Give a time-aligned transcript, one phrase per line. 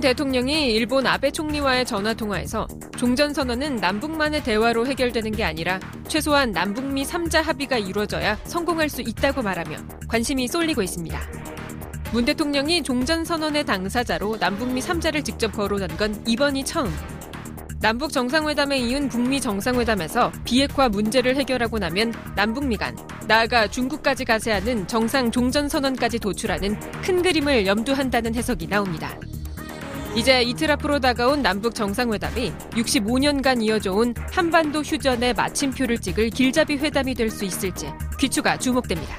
[0.00, 2.66] 문재인 대통령이 일본 아베 총리와의 전화 통화에서
[2.96, 9.42] 종전 선언은 남북만의 대화로 해결되는 게 아니라 최소한 남북미 3자 합의가 이루어져야 성공할 수 있다고
[9.42, 9.76] 말하며
[10.08, 11.20] 관심이 쏠리고 있습니다.
[12.12, 16.90] 문 대통령이 종전 선언의 당사자로 남북미 3자를 직접 거론한 건 이번이 처음.
[17.80, 22.96] 남북 정상회담에 이은 북미 정상회담에서 비핵화 문제를 해결하고 나면 남북미 간,
[23.28, 29.14] 나아가 중국까지 가세하는 정상 종전 선언까지 도출하는 큰 그림을 염두한다는 해석이 나옵니다.
[30.16, 37.14] 이제 이틀 앞으로 다가온 남북 정상회담이 65년간 이어져 온 한반도 휴전의 마침표를 찍을 길잡이 회담이
[37.14, 37.86] 될 수 있을지
[38.18, 39.16] 귀추가 주목됩니다.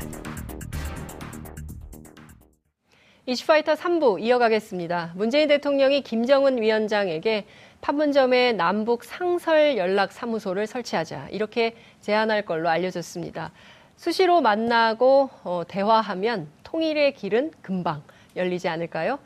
[3.26, 5.14] 이슈파이터 3부 이어가겠습니다.
[5.16, 7.46] 문재인 대통령이 김정은 위원장에게
[7.80, 13.54] 판문점에 남북 상설 연락 사무소를 설치하자 이렇게 제안할 걸로 알려졌습니다.
[13.96, 18.04] 수시로 만나고 어, 대화하면 통일의 길은 금방
[18.36, 19.20] 열리지 않을까요?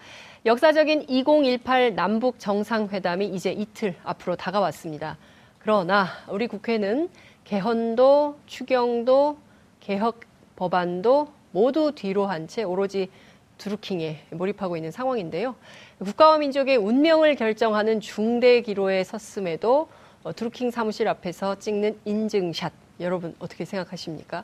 [0.46, 5.18] 역사적인 2018 남북 정상회담이 이제 이틀 앞으로 다가왔습니다.
[5.58, 7.10] 그러나 우리 국회는
[7.46, 9.38] 개헌도 추경도
[9.80, 10.20] 개혁
[10.56, 13.10] 법안도 모두 뒤로 한 채 오로지
[13.58, 15.56] 드루킹에 몰입하고 있는 상황인데요.
[15.98, 19.88] 국가와 민족의 운명을 결정하는 중대 기로에 섰음에도
[20.24, 24.44] 어, 드루킹 사무실 앞에서 찍는 인증샷 여러분 어떻게 생각하십니까?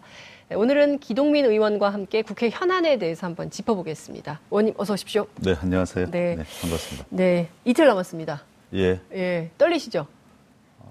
[0.49, 4.39] 네, 오늘은 기동민 의원과 함께 국회 현안에 대해서 한번 짚어보겠습니다.
[4.51, 5.27] 의원님 어서 오십시오.
[5.37, 6.11] 네, 안녕하세요.
[6.11, 7.05] 네, 네 반갑습니다.
[7.09, 8.43] 네, 이틀 남았습니다.
[8.73, 8.99] 예.
[9.13, 10.07] 예, 떨리시죠?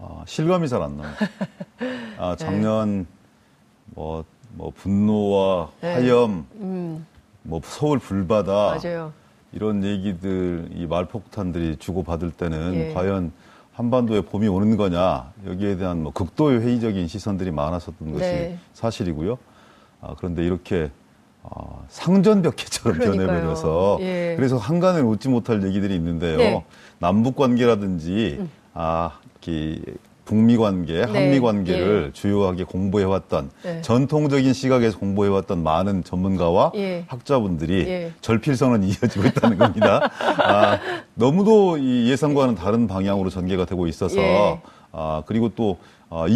[0.00, 1.12] 아, 실감이 잘 안 나요.
[2.18, 2.44] 아, 네.
[2.44, 3.06] 작년 네.
[3.86, 4.24] 뭐,
[4.54, 5.94] 뭐 분노와 네.
[5.94, 7.06] 화염, 음.
[7.42, 9.12] 뭐 서울 불바다, 맞아요.
[9.52, 12.94] 이런 얘기들, 이 말폭탄들이 주고 받을 때는 예.
[12.94, 13.32] 과연
[13.72, 18.58] 한반도에 봄이 오는 거냐 여기에 대한 뭐 극도의 회의적인 시선들이 많았었던 것이 네.
[18.72, 19.38] 사실이고요.
[20.00, 20.90] 아, 그런데 이렇게
[21.42, 24.34] 어, 상전벽해처럼 변해버려서 예.
[24.36, 26.36] 그래서 한간에 웃지 못할 얘기들이 있는데요.
[26.36, 26.64] 네.
[26.98, 28.50] 남북 관계라든지 음.
[28.74, 29.80] 아, 이
[30.30, 31.02] 북미 관계, 네.
[31.02, 32.12] 한미 관계를 예.
[32.12, 33.80] 주요하게 공부해왔던 네.
[33.82, 37.04] 전통적인 시각에서 공부해왔던 많은 전문가와 예.
[37.08, 38.12] 학자분들이 예.
[38.20, 40.08] 절필선은 이어지고 있다는 겁니다.
[40.38, 40.78] 아,
[41.14, 44.60] 너무도 이 예상과는 다른 방향으로 전개가 되고 있어서 예.
[44.92, 45.80] 아, 그리고 또이
[46.10, 46.26] 아,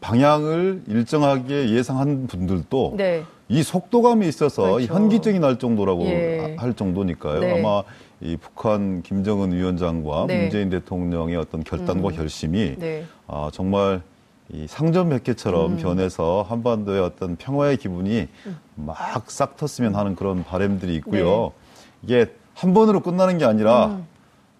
[0.00, 3.22] 방향을 일정하게 예상한 분들도 네.
[3.48, 4.92] 이 속도감이 있어서 그렇죠.
[4.92, 6.56] 현기증이 날 정도라고 예.
[6.58, 7.38] 할 정도니까요.
[7.38, 7.60] 네.
[7.60, 7.84] 아마
[8.20, 10.42] 이 북한 김정은 위원장과 네.
[10.42, 12.14] 문재인 대통령의 어떤 결단과 음.
[12.16, 13.04] 결심이 네.
[13.28, 14.02] 아, 정말
[14.50, 15.76] 이 상점 몇 개처럼 음.
[15.76, 18.58] 변해서 한반도의 어떤 평화의 기분이 음.
[18.74, 21.52] 막싹 텄으면 하는 그런 바램들이 있고요.
[22.00, 22.06] 네.
[22.24, 24.06] 이게 한 번으로 끝나는 게 아니라 음.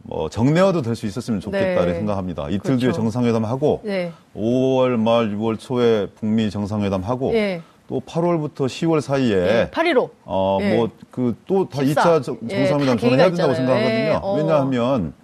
[0.04, 1.94] 뭐 정례화도 될 수 있었으면 좋겠다 네.
[1.94, 2.48] 생각합니다.
[2.48, 2.80] 이틀 그렇죠.
[2.80, 4.12] 뒤에 정상회담 하고 네.
[4.36, 7.60] 5월 말 6월 초에 북미 정상회담 하고 네.
[7.88, 10.10] 또 8월부터 10월 사이에 예, 8.15.
[10.26, 10.76] 어, 예.
[10.76, 13.94] 뭐그 또 다 2차 정상회담 예, 저는 해야 된다고 생각하거든요.
[13.96, 14.18] 예.
[14.22, 14.34] 어.
[14.36, 15.14] 왜냐하면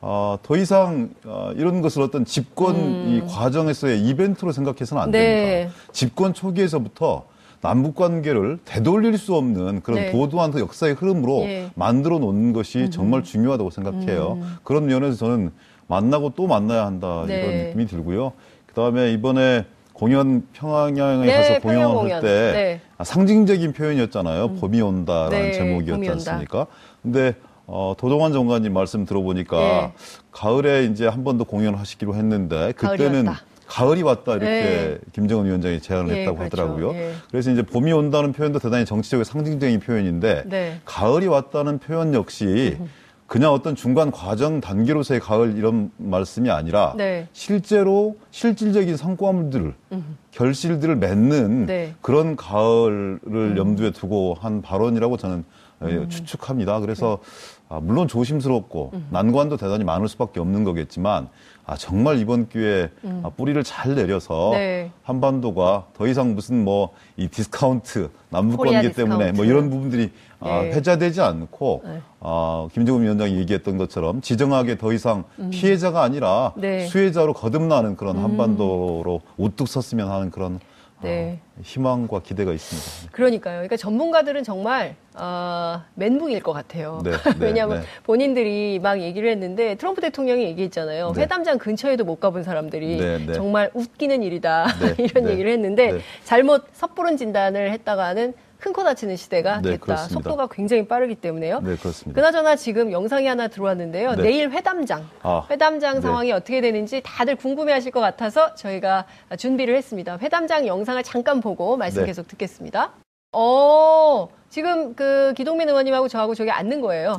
[0.00, 3.04] 어, 더 이상 어, 이런 것을 어떤 집권 음.
[3.08, 5.18] 이 과정에서의 이벤트로 생각해서는 안 네.
[5.64, 5.74] 됩니다.
[5.92, 7.24] 집권 초기에서부터
[7.60, 10.12] 남북 관계를 되돌릴 수 없는 그런 네.
[10.12, 11.70] 도도한 역사의 흐름으로 예.
[11.74, 12.90] 만들어 놓는 것이 음.
[12.90, 14.38] 정말 중요하다고 생각해요.
[14.40, 14.56] 음.
[14.62, 15.52] 그런 면에서 저는
[15.86, 17.38] 만나고 또 만나야 한다 네.
[17.40, 18.32] 이런 느낌이 들고요.
[18.68, 19.64] 그다음에 이번에
[20.00, 22.12] 공연 평양에 네, 가서 공연을 공연.
[22.16, 22.80] 할때 네.
[22.98, 24.44] 아, 상징적인 표현이었잖아요.
[24.44, 24.60] 음.
[24.60, 26.66] 봄이 온다라는 네, 제목이었지 않습니까?
[27.02, 27.34] 근데
[27.66, 29.92] 어, 도동환 정관님 말씀 들어보니까 네.
[30.32, 33.26] 가을에 이제 한 번 더 공연을 하시기로 했는데 그때는
[33.66, 34.98] 가을이 왔다 이렇게 네.
[35.12, 36.62] 김정은 위원장이 제안을 예, 했다고 그렇죠.
[36.62, 36.92] 하더라고요.
[36.94, 37.12] 예.
[37.30, 40.78] 그래서 이제 봄이 온다는 표현도 대단히 정치적이고 상징적인 표현인데 네.
[40.84, 42.88] 가을이 왔다는 표현 역시 음.
[43.26, 47.26] 그냥 어떤 중간 과정 단계로서의 가을 이런 말씀이 아니라 네.
[47.32, 50.18] 실제로 실질적인 성과물들을 음.
[50.30, 51.94] 결실들을 맺는 네.
[52.00, 53.56] 그런 가을을 음.
[53.56, 55.44] 염두에 두고 한 발언이라고 저는
[55.82, 56.08] 예, 음.
[56.08, 56.80] 추측합니다.
[56.80, 57.55] 그래서 네.
[57.68, 59.06] 아, 물론 조심스럽고 음.
[59.10, 61.28] 난관도 대단히 많을 수밖에 없는 거겠지만
[61.64, 63.22] 아, 정말 이번 기회에 음.
[63.24, 64.92] 아, 뿌리를 잘 내려서 네.
[65.02, 70.10] 한반도가 더 이상 무슨 뭐 이 디스카운트 남북 관계 때문에 뭐 이런 부분들이
[70.42, 70.50] 네.
[70.50, 72.00] 아, 회자되지 않고 네.
[72.20, 75.48] 아, 김정은 위원장이 얘기했던 것처럼 지정학의 더 이상 음.
[75.50, 76.86] 피해자가 아니라 네.
[76.86, 78.24] 수혜자로 거듭나는 그런 음.
[78.24, 80.60] 한반도로 우뚝 섰으면 하는 그런
[81.02, 81.40] 네.
[81.56, 83.12] 어, 희망과 기대가 있습니다.
[83.12, 83.56] 그러니까요.
[83.56, 87.00] 그러니까 전문가들은 정말 어, 멘붕일 것 같아요.
[87.04, 87.86] 네, 네, 왜냐하면 네.
[88.04, 91.12] 본인들이 막 얘기를 했는데 트럼프 대통령이 얘기했잖아요.
[91.12, 91.22] 네.
[91.22, 94.66] 회담장 근처에도 못 가본 사람들이 네, 정말 웃기는 일이다
[94.98, 99.84] 이런 얘기를 했는데 잘못 섣부른 진단을 했다가는 큰코 다치는 시대가 네, 됐다.
[99.84, 100.14] 그렇습니다.
[100.14, 101.60] 속도가 굉장히 빠르기 때문에요.
[101.60, 102.20] 네, 그렇습니다.
[102.20, 104.14] 그나저나 지금 영상이 하나 들어왔는데요.
[104.16, 104.22] 네.
[104.22, 106.00] 내일 회담장, 아, 회담장 네.
[106.00, 109.06] 상황이 어떻게 되는지 다들 궁금해하실 것 같아서 저희가
[109.38, 110.18] 준비를 했습니다.
[110.18, 112.06] 회담장 영상을 잠깐 보고 말씀 네.
[112.06, 112.92] 계속 듣겠습니다.
[113.38, 117.18] 어, 지금 그 기동민 의원님하고 저하고 저기 앉는 거예요.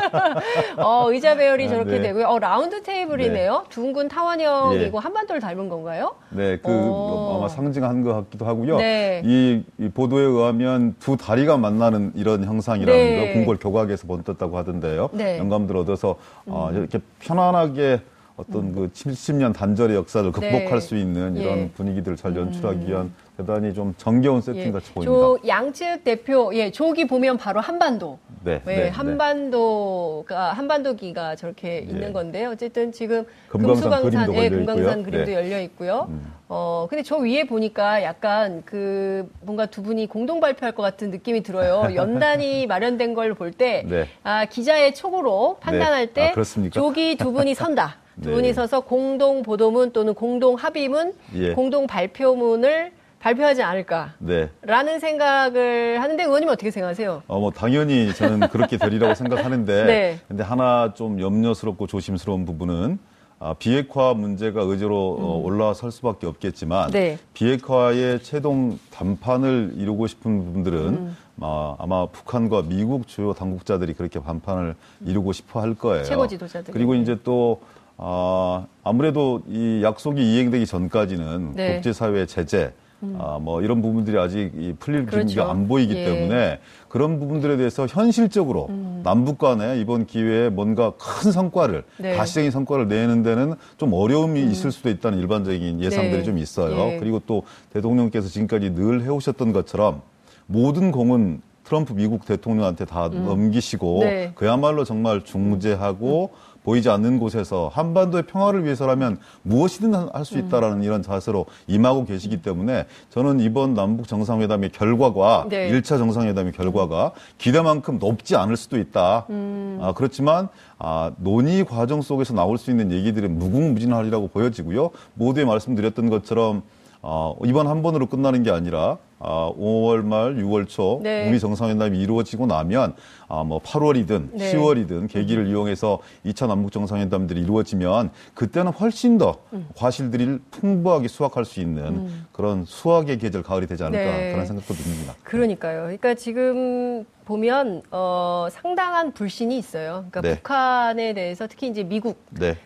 [0.78, 2.00] 어, 의자 배열이 아, 저렇게 네.
[2.00, 2.28] 되고요.
[2.28, 3.52] 어, 라운드 테이블이네요.
[3.52, 3.68] 네.
[3.68, 5.00] 둥근 타원형이고 예.
[5.02, 6.14] 한반도를 닮은 건가요?
[6.30, 7.36] 네, 그 어.
[7.36, 8.78] 아마 상징한 것 같기도 하고요.
[8.78, 9.20] 네.
[9.26, 13.26] 이, 이, 보도에 의하면 두 다리가 만나는 이런 형상이라는 네.
[13.26, 15.10] 거 궁궐 교각에서 번떴다고 하던데요.
[15.12, 15.36] 네.
[15.38, 16.16] 영감들 얻어서
[16.46, 16.78] 어, 음.
[16.78, 18.00] 이렇게 편안하게
[18.36, 20.80] 어떤 그 70년 단절의 역사를 극복할 네.
[20.80, 21.70] 수 있는 이런 예.
[21.72, 23.14] 분위기들을 잘 연출하기 위한 음.
[23.40, 24.70] 대단히 좀 정겨운 세팅 예.
[24.72, 25.12] 같이 보입니다.
[25.12, 28.18] 조 양측 대표, 예, 조기 보면 바로 한반도.
[28.44, 28.62] 네.
[28.66, 28.88] 예, 네, 네.
[28.88, 31.78] 한반도가 한반도기가 저렇게 네.
[31.90, 32.50] 있는 건데요.
[32.50, 35.34] 어쨌든 지금 금강산 금수강산, 예, 금강산 그림도 네.
[35.34, 36.06] 열려 있고요.
[36.08, 36.32] 음.
[36.48, 41.42] 어, 근데 저 위에 보니까 약간 그 뭔가 두 분이 공동 발표할 것 같은 느낌이
[41.42, 41.88] 들어요.
[41.94, 44.08] 연단이 마련된 걸 볼 때, 네.
[44.24, 46.12] 아, 기자의 촉으로 판단할 네.
[46.12, 47.96] 때, 아, 조기 두 분이 선다.
[48.20, 48.34] 두 네.
[48.34, 51.52] 분이 서서 공동 보도문 또는 공동 합의문, 예.
[51.54, 52.90] 공동 발표문을
[53.20, 54.14] 발표하지 않을까.
[54.18, 54.50] 네.
[54.62, 57.22] 라는 생각을 하는데 의원님 어떻게 생각하세요?
[57.28, 60.18] 어, 뭐 당연히 저는 그렇게 되리라고 생각하는데 네.
[60.26, 62.98] 근데 하나 좀 염려스럽고 조심스러운 부분은
[63.38, 65.24] 아, 비핵화 문제가 의제로 어, 음.
[65.24, 67.18] 어, 올라설 수밖에 없겠지만 네.
[67.34, 71.16] 비핵화의 최종 담판을 이루고 싶은 부분들은 음.
[71.40, 74.74] 아, 아마 북한과 미국 주요 당국자들이 그렇게 반판을
[75.06, 76.04] 이루고 싶어 할 거예요.
[76.04, 76.72] 최고 지도자들.
[76.72, 77.60] 그리고 이제 또
[77.96, 81.74] 아, 아무래도 이 약속이 이행되기 전까지는 네.
[81.74, 83.16] 국제사회의 제재 음.
[83.18, 85.26] 아, 뭐 이런 부분들이 아직 이 풀릴 그렇죠.
[85.26, 86.04] 기미가 안 보이기 예.
[86.04, 86.58] 때문에
[86.88, 89.00] 그런 부분들에 대해서 현실적으로 음.
[89.04, 92.14] 남북 간에 이번 기회에 뭔가 큰 성과를 네.
[92.16, 94.50] 가시적인 성과를 내는 데는 좀 어려움이 음.
[94.50, 96.22] 있을 수도 있다는 일반적인 예상들이 네.
[96.22, 96.92] 좀 있어요.
[96.92, 96.98] 예.
[96.98, 100.02] 그리고 또 대통령께서 지금까지 늘 해오셨던 것처럼
[100.46, 103.24] 모든 공은 트럼프 미국 대통령한테 다 음.
[103.24, 104.32] 넘기시고 네.
[104.34, 106.49] 그야말로 정말 중재하고 음.
[106.64, 110.82] 보이지 않는 곳에서 한반도의 평화를 위해서라면 무엇이든 할 수 있다라는 음.
[110.82, 115.70] 이런 자세로 임하고 계시기 때문에 저는 이번 남북 정상회담의 결과가 네.
[115.72, 119.26] 1차 정상회담의 결과가 기대만큼 높지 않을 수도 있다.
[119.30, 119.78] 음.
[119.80, 120.48] 아, 그렇지만
[120.78, 124.90] 아, 논의 과정 속에서 나올 수 있는 얘기들은 무궁무진하리라고 보여지고요.
[125.14, 126.62] 모두에 말씀드렸던 것처럼
[127.02, 131.24] 어, 이번 한 번으로 끝나는 게 아니라 아, 5월 말, 6월 초 네.
[131.24, 132.94] 북미 정상회담이 이루어지고 나면
[133.28, 134.54] 아, 뭐 8월이든 네.
[134.54, 139.68] 10월이든 계기를 이용해서 2차 남북 정상회담들이 이루어지면 그때는 훨씬 더 음.
[139.76, 142.26] 과실들이 풍부하게 수확할 수 있는 음.
[142.32, 144.32] 그런 수확의 계절 가을이 되지 않을까 네.
[144.32, 145.14] 그런 생각도 듭니다.
[145.22, 145.82] 그러니까요.
[145.82, 150.06] 그러니까 지금 보면 어, 상당한 불신이 있어요.
[150.10, 150.34] 그러니까 네.
[150.36, 152.56] 북한에 대해서 특히 이제 미국 네.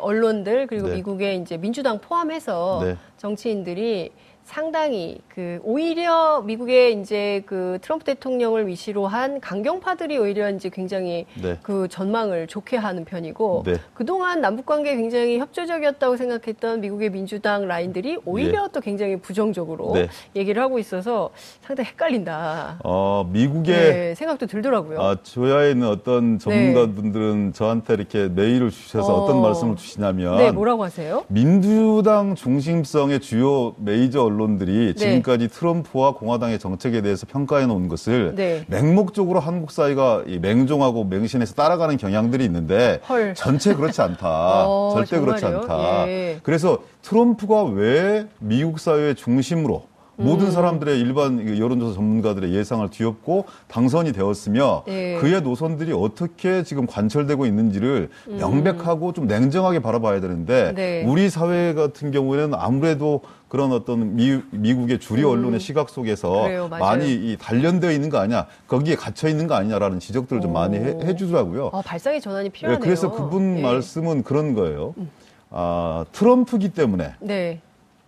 [0.00, 0.96] 언론들 그리고 네.
[0.96, 2.96] 미국의 이제 민주당 포함해서 네.
[3.18, 4.10] 정치인들이
[4.50, 11.56] 상당히 그 오히려 미국의 이제 그 트럼프 대통령을 위시로 한 강경파들이 오히려 이제 굉장히 네.
[11.62, 13.74] 그 전망을 좋게 하는 편이고 네.
[13.94, 18.68] 그동안 남북 관계 굉장히 협조적이었다고 생각했던 미국의 민주당 라인들이 오히려 네.
[18.72, 20.08] 또 굉장히 부정적으로 네.
[20.34, 22.80] 얘기를 하고 있어서 상당히 헷갈린다.
[22.82, 25.00] 어, 미국의 네, 생각도 들더라고요.
[25.00, 30.82] 아, 조야에 있는 어떤 전문가분들은 저한테 이렇게 메일을 주셔서 어, 떤 말씀을 주시냐면 네, 뭐라고
[30.82, 31.24] 하세요?
[31.28, 34.94] 민주당 중심성의 주요 메이저 언론 언론들이 네.
[34.94, 38.64] 지금까지 트럼프와 공화당의 정책에 대해서 평가해 놓은 것을 네.
[38.68, 43.34] 맹목적으로 한국 사회가 맹종하고 맹신해서 따라가는 경향들이 있는데 헐.
[43.34, 44.28] 전체 그렇지 않다.
[44.66, 45.26] 어, 절대 정말요?
[45.26, 46.08] 그렇지 않다.
[46.08, 46.40] 예.
[46.42, 49.89] 그래서 트럼프가 왜 미국 사회의 중심으로
[50.20, 50.50] 모든 음.
[50.50, 55.16] 사람들의 일반 여론조사 전문가들의 예상을 뒤엎고 당선이 되었으며 예.
[55.20, 58.36] 그의 노선들이 어떻게 지금 관철되고 있는지를 음.
[58.36, 61.04] 명백하고 좀 냉정하게 바라봐야 되는데 네.
[61.04, 65.32] 우리 사회 같은 경우에는 아무래도 그런 어떤 미, 미국의 주류 음.
[65.32, 65.58] 언론의 음.
[65.58, 70.42] 시각 속에서 그래요, 많이 이 단련되어 있는 거 아니야 거기에 갇혀 있는 거 아니냐라는 지적들을
[70.42, 71.70] 좀 많이 해, 해주더라고요.
[71.72, 72.78] 아, 발상의 전환이 필요하네요.
[72.78, 73.62] 네, 그래서 그분 네.
[73.62, 74.94] 말씀은 그런 거예요.
[74.98, 75.10] 음.
[75.50, 77.60] 아, 트럼프기 때문에 네.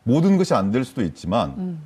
[0.05, 1.81] 모든 것이 안 될 수도 있지만 음.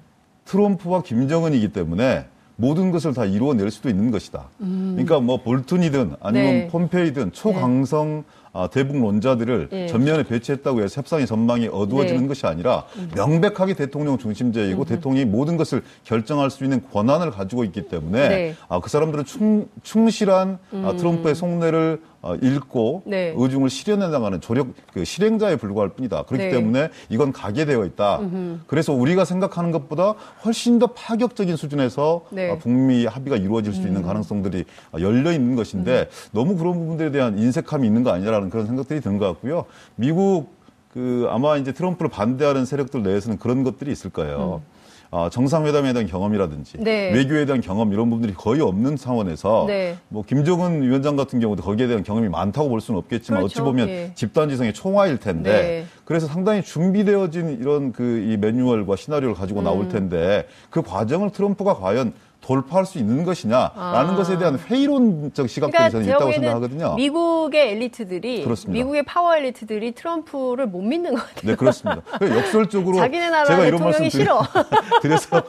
[0.47, 2.26] 트럼프와 김정은이기 때문에
[2.57, 4.49] 모든 것을 다 이루어낼 수도 있는 것이다.
[4.61, 4.93] 음.
[4.95, 6.69] 그러니까 뭐 볼튼이든 아니면 네.
[6.69, 8.23] 폼페이든 초강성 네.
[8.57, 9.87] 아, 대북론자들을 예.
[9.87, 12.29] 전면에 배치했다고 해서 협상의 전망이 어두워지는 네.
[12.29, 13.11] 것이 아니라 음.
[13.15, 14.87] 명백하게 대통령 중심제이고 음.
[14.87, 18.55] 대통령이 모든 것을 결정할 수 있는 권한을 가지고 있기 때문에 네.
[18.69, 20.87] 아, 그 사람들은 충, 충실한 아, 음.
[20.87, 23.33] 아, 트럼프의 속내를 어, 읽고 네.
[23.37, 26.25] 의중을 실현해 나가는 조력 그 실행자에 불과할 뿐이다.
[26.25, 26.51] 그렇기 네.
[26.51, 28.19] 때문에 이건 가게 되어 있다.
[28.19, 28.59] 음흠.
[28.67, 32.51] 그래서 우리가 생각하는 것보다 훨씬 더 파격적인 수준에서 네.
[32.51, 34.03] 아, 북미 합의가 이루어질 수 있는 음.
[34.03, 34.65] 가능성들이
[34.99, 36.31] 열려 있는 것인데 음.
[36.33, 39.65] 너무 그런 부분들에 대한 인색함이 있는 거 아니냐라는 그런 생각들이 드는 것 같고요.
[39.95, 40.49] 미국
[40.93, 44.62] 그 아마 이제 트럼프를 반대하는 세력들 내에서는 그런 것들이 있을 거예요.
[44.65, 44.76] 음.
[45.12, 47.12] 어, 정상회담에 대한 경험이라든지 네.
[47.12, 49.97] 외교에 대한 경험 이런 부분들이 거의 없는 상황에서 네.
[50.09, 53.53] 뭐 김정은 위원장 같은 경우도 거기에 대한 경험이 많다고 볼 수는 없겠지만 그렇죠.
[53.53, 54.12] 어찌 보면 예.
[54.17, 55.87] 집단지성의 총화일 텐데 네.
[56.05, 59.65] 그래서 상당히 준비되어진 이런 그 이 매뉴얼과 시나리오를 가지고 음.
[59.65, 62.12] 나올 텐데 그 과정을 트럼프가 과연
[62.47, 64.17] 돌파할 수 있는 것이냐라는 아.
[64.17, 66.95] 것에 대한 회의론적 시각들이 그러니까 저는 있다고 생각하거든요.
[66.95, 68.79] 미국의 엘리트들이 그렇습니다.
[68.79, 71.50] 미국의 파워 엘리트들이 트럼프를 못 믿는 것 같아요.
[71.50, 72.03] 네, 그렇습니다.
[72.23, 74.43] 역설적으로 자기네 나라 제가 이런 말씀 싫어.
[75.03, 75.43] 그래서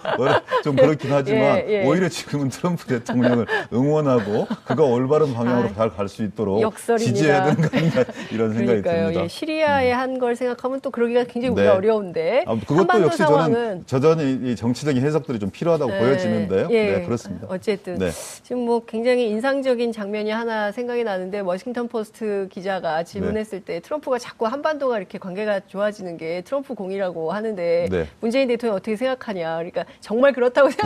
[0.64, 1.86] 좀 그렇긴 하지만 예, 예.
[1.86, 7.14] 오히려 지금은 트럼프 대통령을 응원하고 그가 올바른 방향으로 아, 잘갈 수 있도록 역설입니다.
[7.14, 9.24] 지지해야 되는 거 아닌가 이런 생각이 듭니다.
[9.24, 10.00] 예, 시리아에 음.
[10.00, 11.68] 한걸 생각하면 또 그러기가 굉장히 네.
[11.68, 13.84] 어려운데 아, 그것도 역시 상황은...
[13.86, 16.00] 저는 여전히 정치적인 해석들이 좀 필요하다고 네.
[16.00, 16.68] 보여지는데요.
[16.88, 16.98] 예.
[16.98, 17.48] 네, 그렇습니다.
[17.50, 18.10] 어쨌든 네.
[18.44, 24.46] 지금 뭐 굉장히 인상적인 장면이 하나 생각이 나는데 워싱턴 포스트 기자가 질문했을 때 트럼프가 자꾸
[24.48, 28.08] 한반도가 이렇게 관계가 좋아지는 게 트럼프 공이라고 하는데 네.
[28.20, 29.56] 문재인 대통령 어떻게 생각하냐.
[29.58, 30.70] 그러니까 정말 그렇다고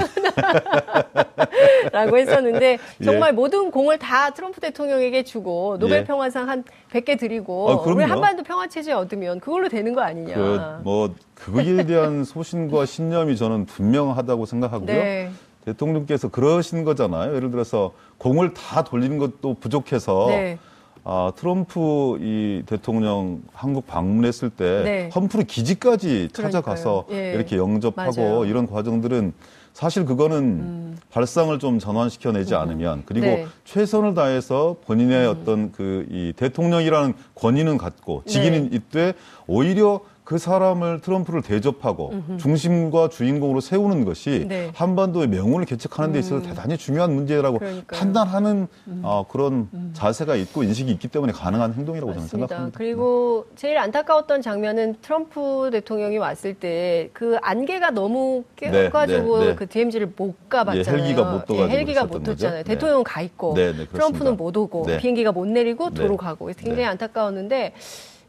[1.86, 3.04] 생각하나라고 했었는데 예.
[3.04, 3.32] 정말 예.
[3.34, 6.04] 모든 공을 다 트럼프 대통령에게 주고 노벨 예.
[6.04, 10.36] 평화상 한 100개 드리고 아, 우리 한반도 평화 체제 얻으면 그걸로 되는 거 아니냐.
[10.36, 15.32] 그, 뭐 그거에 대한 소신과 신념이 저는 분명하다고 생각하고요.
[15.66, 15.74] 네.
[15.74, 17.36] 대통령께서 그러신 거잖아요.
[17.36, 20.58] 예를 들어서 공을 다 돌리는 것도 부족해서 네.
[21.04, 25.10] 아, 트럼프 이 대통령 한국 방문했을 때 네.
[25.14, 27.34] 험프리 기지까지 찾아가서 예.
[27.34, 28.46] 이렇게 영접하고 맞아요.
[28.46, 29.34] 이런 과정들은
[29.74, 30.98] 사실 그거는 음.
[31.10, 32.60] 발상을 좀 전환시켜내지 음.
[32.60, 33.48] 않으면 그리고 네.
[33.64, 35.32] 최선을 다해서 본인의 음.
[35.32, 38.76] 어떤 그 이 대통령이라는 권위는 갖고 직위는 네.
[38.76, 39.14] 있되
[39.48, 42.38] 오히려 그 사람을 트럼프를 대접하고 음흠.
[42.38, 44.72] 중심과 주인공으로 세우는 것이 네.
[44.74, 46.42] 한반도의 명운을 개척하는 데 있어서 음.
[46.44, 48.00] 대단히 중요한 문제라고 그러니까요.
[48.00, 49.02] 판단하는 음.
[49.04, 49.92] 어, 그런 음.
[49.94, 52.32] 자세가 있고 인식이 있기 때문에 가능한 행동이라고 맞습니다.
[52.32, 52.78] 저는 생각합니다.
[52.78, 53.56] 그리고 네.
[53.58, 59.56] 제일 안타까웠던 장면은 트럼프 대통령이 왔을 때 그 안개가 너무 네, 네, 네.
[59.56, 60.98] 그 DMZ를 못 가봤잖아요.
[60.98, 62.64] 예, 헬기가 못 떠가지고 예, 헬기가 못 떴잖아요.
[62.64, 67.74] 대통령은 가 있고 트럼프는 못 오고 비행기가 못 내리고 도로 가고 굉장히 안타까웠는데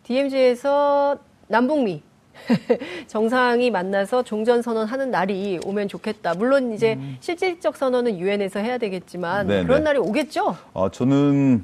[0.03, 1.19] DMZ에서
[1.53, 2.03] 남북미
[3.07, 6.33] 정상이 만나서 종전 선언하는 날이 오면 좋겠다.
[6.35, 7.19] 물론 이제 음.
[7.21, 9.65] 실질적 선언은 유엔에서 해야 되겠지만 네네.
[9.65, 9.85] 그런 네.
[9.85, 10.57] 날이 오겠죠.
[10.73, 11.63] 아 저는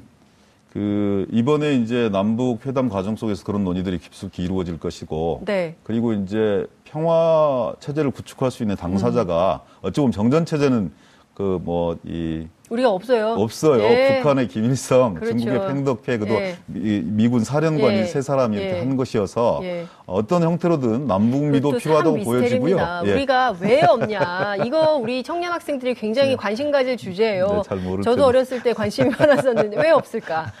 [0.71, 5.75] 그 이번에 이제 남북 회담 과정 속에서 그런 논의들이 깊숙이 이루어질 것이고, 네.
[5.81, 9.87] 그리고 이제 평화 체제를 구축할 수 있는 당사자가 음.
[9.87, 10.91] 어찌 보면 정전 체제는
[11.39, 13.29] 그 뭐 이 우리가 없어요.
[13.29, 13.81] 없어요.
[13.81, 14.17] 예.
[14.17, 15.39] 북한의 김일성, 그렇죠.
[15.39, 16.55] 중국의 팽덕회, 그도 예.
[16.67, 18.03] 미, 군 사령관이 예.
[18.05, 18.79] 세 사람이 이렇게 예.
[18.79, 19.85] 한 것이어서 예.
[20.05, 22.77] 어떤 형태로든 남북미도 필요하다고 보여지고요.
[23.05, 23.11] 예.
[23.13, 24.57] 우리가 왜 없냐.
[24.65, 27.63] 이거 우리 청년 학생들이 굉장히 관심 가질 주제예요.
[27.67, 30.51] 네, 저도 어렸을 때 관심이 많았었는데 왜 없을까?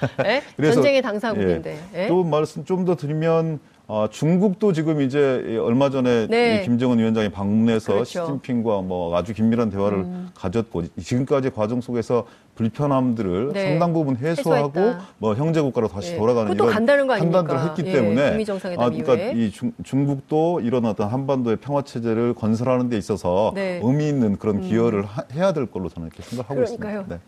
[0.57, 2.07] 전쟁의 당사국인데.
[2.07, 3.59] 또 말씀 좀 더 드리면
[3.91, 6.61] 어, 중국도 지금 이제 얼마 전에 네.
[6.61, 8.05] 김정은 위원장이 방문해서 그렇죠.
[8.05, 10.29] 시진핑과 뭐 아주 긴밀한 대화를 음.
[10.35, 13.63] 가졌고 지금까지 과정 속에서 불편함들을 네.
[13.63, 15.07] 상당 부분 해소하고 해소했다.
[15.17, 16.17] 뭐 형제 국가로 다시 네.
[16.19, 18.45] 돌아가는 이런 판단들을 했기 예, 때문에
[18.77, 19.31] 아, 그러니까 이후에.
[19.35, 23.79] 이 중, 중국도 이런 어떤 한반도의 평화 체제를 건설하는 데 있어서 네.
[23.81, 24.61] 의미 있는 그런 음.
[24.61, 25.05] 기여를 음.
[25.05, 27.01] 하, 해야 될 걸로 저는 이렇게 생각하고 그러니까요.
[27.01, 27.15] 있습니다.
[27.15, 27.21] 네.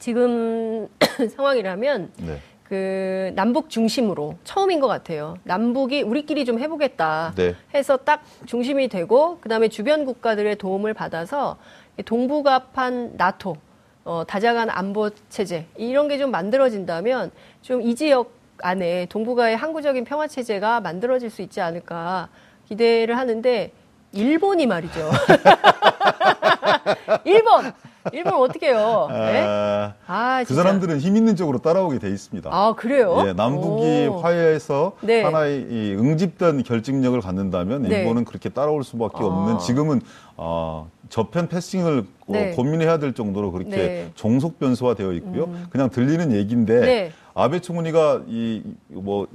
[0.00, 0.88] 지금
[1.36, 2.38] 상황이라면 네.
[2.72, 5.36] 그 남북 중심으로 처음인 것 같아요.
[5.44, 7.54] 남북이 우리끼리 좀 해보겠다 네.
[7.74, 11.58] 해서 딱 중심이 되고 그다음에 주변 국가들의 도움을 받아서
[12.06, 13.56] 동북아판 나토
[14.06, 20.26] 어, 다자간 안보 체제 이런 게 좀 만들어진다면 좀 이 지역 안에 동북아의 항구적인 평화
[20.26, 22.30] 체제가 만들어질 수 있지 않을까
[22.70, 23.70] 기대를 하는데
[24.14, 25.10] 일본이 말이죠.
[27.24, 27.70] 일본
[28.12, 29.06] 일본 어떻게 해요?
[29.10, 29.44] 네?
[29.46, 32.50] 아, 아, 그 사람들은 힘 있는 쪽으로 따라오게 돼 있습니다.
[32.52, 33.22] 아, 그래요?
[33.26, 34.18] 예, 남북이 오.
[34.20, 35.22] 화해해서 네.
[35.22, 38.00] 하나의 이 응집된 결집력을 갖는다면 네.
[38.00, 39.26] 일본은 그렇게 따라올 수밖에 아.
[39.26, 40.00] 없는 지금은
[40.36, 42.50] 어, 저편 패싱을 어, 네.
[42.52, 44.10] 고민해야 될 정도로 그렇게 네.
[44.14, 45.44] 종속 변수화되어 있고요.
[45.44, 45.66] 음.
[45.70, 47.12] 그냥 들리는 얘기인데 네.
[47.34, 49.26] 아베 총리가 이 뭐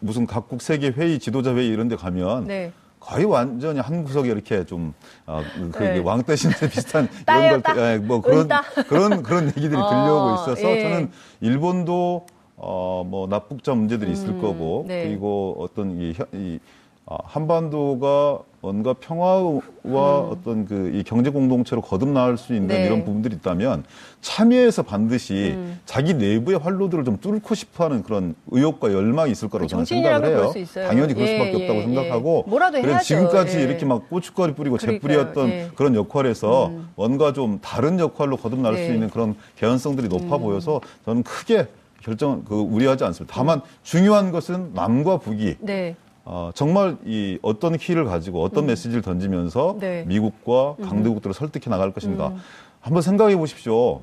[0.00, 2.72] 무슨 각국 세계 회의 지도자 회의 이런 데 가면 네.
[3.02, 4.94] 거의 완전히 한 구석에 이렇게 좀
[5.26, 5.42] 어,
[5.72, 5.98] 그 네.
[5.98, 8.48] 왕따 신세 비슷한 이런 걸, 예, 뭐 그런
[8.86, 10.80] 그런 그런 얘기들이 어, 들려오고 있어서 예.
[10.80, 15.02] 저는 일본도 어, 뭐 납북자 문제들이 있을 음, 거고 네.
[15.02, 16.60] 그리고 어떤 이, 이
[17.06, 20.30] 아, 한반도가 뭔가 평화와 음.
[20.30, 22.86] 어떤 그 이 경제 공동체로 거듭나올 수 있는 네.
[22.86, 23.84] 이런 부분들이 있다면
[24.20, 25.80] 참여해서 반드시 음.
[25.84, 30.52] 자기 내부의 활로들을 좀 뚫고 싶어하는 그런 의욕과 열망이 있을 거라고 저는 생각을 해요.
[30.74, 31.82] 당연히 그럴 예, 수밖에 예, 없다고 예.
[31.82, 32.44] 생각하고
[32.82, 33.62] 그래서 지금까지 예.
[33.62, 35.70] 이렇게 막 고춧가루 뿌리고 재뿌리였던 예.
[35.74, 36.88] 그런 역할에서 음.
[36.94, 38.94] 뭔가 좀 다른 역할로 거듭날 수 네.
[38.94, 40.42] 있는 그런 개연성들이 높아 음.
[40.42, 41.66] 보여서 저는 크게
[42.02, 43.34] 결정 그 우려하지 않습니다.
[43.34, 43.62] 다만 음.
[43.82, 45.96] 중요한 것은 남과 북이 네.
[46.24, 48.66] 어, 정말 이 어떤 키를 가지고 어떤 음.
[48.68, 50.04] 메시지를 던지면서 네.
[50.06, 50.84] 미국과 음.
[50.84, 51.34] 강대국들을 음.
[51.34, 52.28] 설득해 나갈 것인가.
[52.28, 52.38] 음.
[52.80, 54.00] 한번 생각해 보십시오.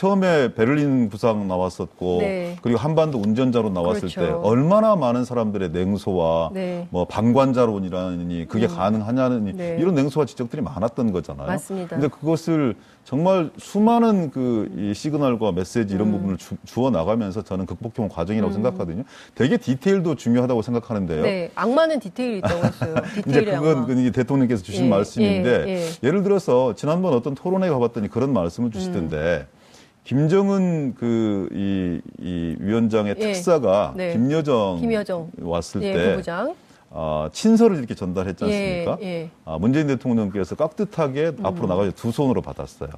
[0.00, 2.56] 처음에 베를린 부상 나왔었고 네.
[2.62, 4.20] 그리고 한반도 운전자로 나왔을 그렇죠.
[4.22, 6.86] 때 얼마나 많은 사람들의 냉소와 네.
[6.88, 8.74] 뭐 방관자론이라니 그게 음.
[8.74, 9.76] 가능하냐는 네.
[9.78, 11.46] 이런 냉소와 지적들이 많았던 거잖아요.
[11.46, 11.96] 맞습니다.
[11.96, 16.12] 근데 그것을 정말 수많은 그 이 시그널과 메시지 이런 음.
[16.12, 18.54] 부분을 주, 어 나가면서 저는 극복형 과정이라고 음.
[18.54, 19.02] 생각하거든요.
[19.34, 21.22] 되게 디테일도 중요하다고 생각하는데요.
[21.22, 22.94] 네, 악마는 디테일이 있다고 했어요.
[23.28, 24.10] 이제 그건 악마.
[24.12, 26.10] 대통령께서 주신 예, 말 예, 예.
[26.10, 29.59] 를 들어서 지난번 어떤 토론회 가봤더니 그런 말씀을 주시던데 음.
[30.04, 33.20] 김정은 그, 이, 이 위원장의 예.
[33.32, 34.12] 특사가 네.
[34.12, 36.54] 김여정, 김여정 왔을 예, 때 부부장.
[36.90, 38.98] 어, 친서를 이렇게 전달했지 않습니까?
[39.02, 39.30] 예, 예.
[39.44, 41.46] 아, 문재인 대통령께서 깍듯하게 음.
[41.46, 42.90] 앞으로 나가서 두 손으로 받았어요.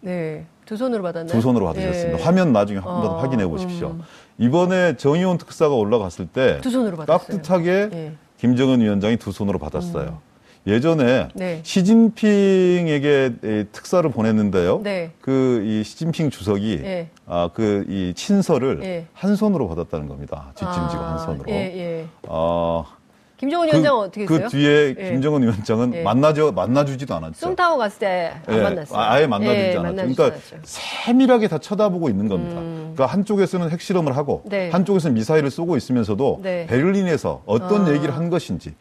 [0.00, 1.28] 네, 두 손으로 받았나요?
[1.30, 2.18] 두 손으로 받으셨습니다.
[2.18, 2.22] 예.
[2.22, 3.88] 화면 나중에 한번 어, 확인해 보십시오.
[3.90, 4.02] 음.
[4.38, 7.18] 이번에 정의원 특사가 올라갔을 때 두 손으로 받았어요.
[7.36, 8.12] 깍듯하게 예.
[8.38, 10.08] 김정은 위원장이 두 손으로 받았어요.
[10.08, 10.29] 음.
[10.66, 11.60] 예전에 네.
[11.62, 14.82] 시진핑에게 특사를 보냈는데요.
[14.82, 15.12] 네.
[15.20, 17.08] 그이 시진핑 주석이 네.
[17.26, 19.06] 아그 이 친서를 예.
[19.14, 20.52] 한 손으로 받았다는 겁니다.
[20.56, 21.44] 뒷짐지고 아, 한 손으로.
[21.48, 22.06] 예, 예.
[23.40, 24.48] 아 김정은 그, 위원장은 어떻게 그 했어요?
[24.50, 25.10] 그 뒤에 예.
[25.12, 26.02] 김정은 위원장은 예.
[26.02, 27.38] 만나죠 만나주지도 않았죠.
[27.38, 28.62] 숭타오 갔을 때안 예.
[28.62, 29.00] 만났어요.
[29.00, 29.94] 아예 만나주지 예, 않았죠.
[29.94, 30.56] 그러니까 않았죠.
[30.62, 32.60] 세밀하게 다 쳐다보고 있는 겁니다.
[32.60, 32.92] 음.
[32.94, 34.70] 그러니까 한쪽에서는 핵실험을 하고 네.
[34.70, 36.66] 한쪽에서는 미사일을 쏘고 있으면서도 네.
[36.66, 37.92] 베를린에서 어떤 아.
[37.92, 38.74] 얘기를 한 것인지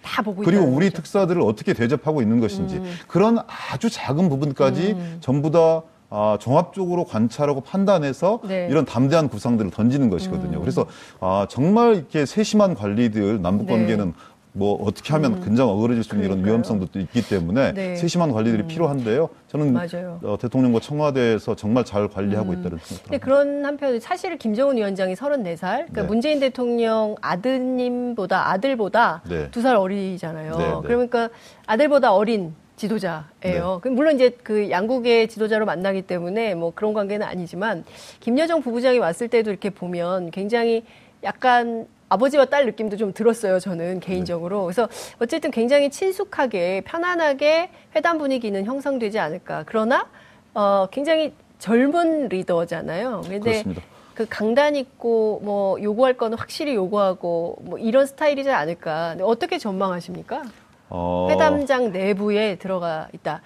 [0.44, 0.98] 그리고 우리 거죠.
[0.98, 2.96] 특사들을 어떻게 대접하고 있는 것인지 음.
[3.08, 3.40] 그런
[3.72, 5.18] 아주 작은 부분까지 음.
[5.22, 8.68] 전부 다 아, 종합적으로 관찰하고 판단해서 네.
[8.70, 10.58] 이런 담대한 구상들을 던지는 것이거든요.
[10.58, 10.62] 음.
[10.62, 10.86] 그래서
[11.20, 14.14] 아, 정말 이렇게 세심한 관리들 남북 관계는 네.
[14.60, 15.40] 뭐 어떻게 하면 음.
[15.40, 16.42] 근장 어그러질 수 있는 그러니까요.
[16.42, 17.96] 이런 위험성도 있기 때문에 네.
[17.96, 18.68] 세심한 관리들이 음.
[18.68, 19.30] 필요한데요.
[19.48, 19.78] 저는
[20.24, 22.60] 어, 대통령과 청와대에서 정말 잘 관리하고 음.
[22.60, 23.04] 있다는 생각입니다.
[23.04, 26.08] 근데 그런 한편 사실 김정은 위원장이 34살, 그러니까 네.
[26.08, 29.50] 문재인 대통령 아드님보다 아들보다 네.
[29.50, 30.58] 두살 어리잖아요.
[30.58, 30.74] 네, 네.
[30.84, 31.30] 그러니까
[31.66, 33.82] 아들보다 어린 지도자예요.
[33.84, 33.90] 네.
[33.90, 37.86] 물론 이제 그 양국의 지도자로 만나기 때문에 뭐 그런 관계는 아니지만
[38.20, 40.84] 김여정 부부장이 왔을 때도 이렇게 보면 굉장히
[41.24, 44.64] 약간 아버지와 딸 느낌도 좀 들었어요, 저는 개인적으로.
[44.64, 49.64] 그래서 어쨌든 굉장히 친숙하게, 편안하게 회담 분위기는 형성되지 않을까.
[49.68, 50.08] 그러나,
[50.54, 53.22] 어, 굉장히 젊은 리더잖아요.
[53.26, 53.82] 근데 그렇습니다.
[54.16, 59.16] 그 강단 있고 뭐 요구할 거는 확실히 요구하고 뭐 이런 스타일이지 않을까.
[59.22, 60.44] 어떻게 전망하십니까?
[60.90, 61.28] 어...
[61.30, 63.42] 회담장 내부에 들어가 있다.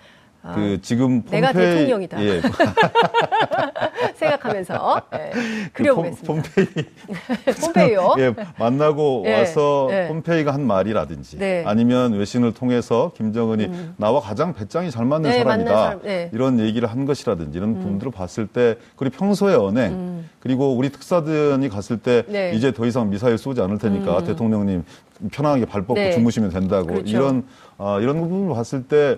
[0.45, 2.21] 아, 그 지금 폼페이, 내가 대통령이다.
[2.21, 2.41] 예.
[4.15, 5.31] 생각하면서 예,
[5.71, 6.33] 그려보겠습니다.
[6.33, 6.85] 폼페이
[7.61, 8.15] 폼페이요.
[8.19, 10.07] 예, 만나고 예, 와서 예.
[10.09, 11.63] 폼페이가 한 말이라든지 네.
[11.65, 13.95] 아니면 외신을 통해서 김정은이 음.
[13.95, 16.29] 나와 가장 배짱이 잘 맞는 네, 사람이다 사람, 네.
[16.33, 17.75] 이런 얘기를 한 것이라든지 이런 음.
[17.75, 20.29] 부분들을 봤을 때 그리고 평소의 언행 음.
[20.39, 22.51] 그리고 우리 특사들이 갔을 때 네.
[22.53, 24.25] 이제 더 이상 미사일 쏘지 않을 테니까 음.
[24.25, 24.83] 대통령님
[25.31, 26.11] 편안하게 발 뻗고 네.
[26.11, 27.09] 주무시면 된다고 그렇죠.
[27.09, 27.45] 이런
[27.77, 29.17] 어, 이런 부분을 봤을 때